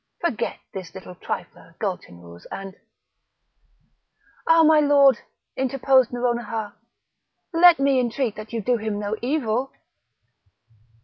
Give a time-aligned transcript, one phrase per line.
[0.19, 2.73] Forget this little trifler, Gulchenrouz, and—"
[4.47, 4.63] "Ah!
[4.63, 5.19] my lord!"
[5.55, 6.73] interposed Nouronihar,
[7.53, 9.71] "let me entreat that you do him no evil."